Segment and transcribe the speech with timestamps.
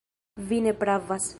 [0.49, 1.29] Vi ne pravas.